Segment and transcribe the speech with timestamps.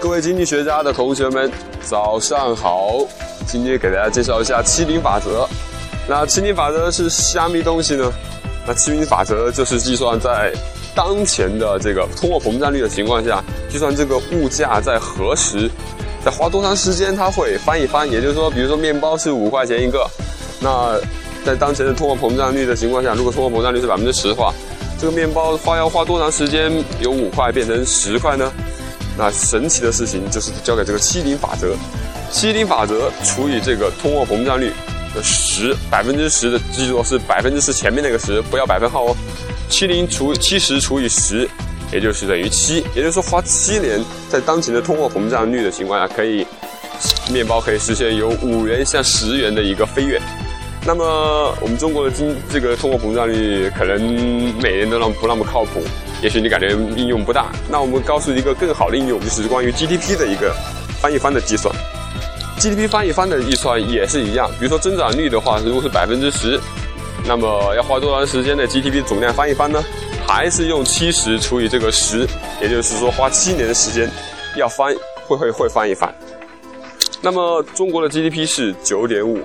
[0.00, 1.50] 各位经济学家的同学们，
[1.82, 3.06] 早上好！
[3.46, 5.46] 今天给大家介绍一下七零法则。
[6.08, 8.10] 那七零法则是虾米东西呢？
[8.66, 10.50] 那七零法则就是计算在
[10.94, 15.70] 当前的这个通货膨胀率的情况下，计算这个物价在何时，
[16.24, 18.10] 在花多长时间它会翻一番。
[18.10, 20.08] 也就是说，比如说面包是五块钱一个，
[20.60, 20.98] 那
[21.44, 24.50] 在当前的通货膨胀率的情况下，如果通货膨胀率是百分之十的话，
[24.98, 28.50] 这个面包花要花多长时间由五块变成十块呢？
[29.20, 31.76] 那神奇的事情就是交给这个七零法则，
[32.30, 34.72] 七零法则除以这个通货膨胀率
[35.14, 39.16] 的十百分之十的，记住是百分之十前面那个十，不要百分号哦。
[39.68, 41.46] 七零除七十除以十，
[41.92, 46.46] 也就是等于七，也就是说花七年，在当前的通货膨胀率的情况下，可以
[47.30, 50.18] 面包可以实现由五元向十元的一个飞跃。
[50.86, 54.00] 那么我们中国的经这个通货膨胀率可能
[54.62, 55.82] 每年都让不那么靠谱。
[56.22, 60.54] 也许你感觉应用不大，那我们告诉一个更好的应用，就是关于 GDP 的一个
[61.00, 61.74] 翻一番的计算。
[62.58, 66.60] GDP 翻一番的计算也是一样，比如说增长率的话，如果是百分之十，
[67.26, 69.82] 那么要花多长时间的 GDP 总量翻一番呢？
[70.26, 72.28] 还是用七十除以这个十，
[72.60, 74.10] 也就是说花七年的时间
[74.56, 74.94] 要翻
[75.26, 76.14] 会会会翻一番。
[77.22, 79.40] 那么中国的 GDP 是九点五。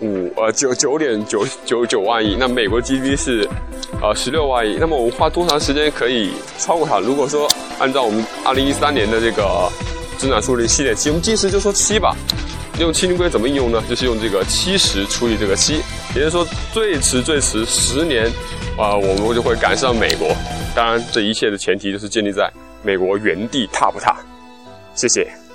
[0.00, 3.48] 五呃九九点九九九万亿，那美国 GDP 是
[4.02, 6.98] 呃十六万亿，那么我们花多长时间可以超过它？
[7.00, 9.70] 如果说按照我们二零一三年的这个
[10.18, 12.14] 增长速率七点七，我们即时就说七吧。
[12.78, 13.82] 用七零规怎么应用呢？
[13.88, 15.80] 就是用这个七十除以这个七，
[16.14, 18.26] 也就是说最迟最迟十年
[18.76, 20.28] 啊，我们就会赶上美国。
[20.74, 22.52] 当然，这一切的前提就是建立在
[22.82, 24.14] 美国原地踏不踏。
[24.94, 25.45] 谢谢。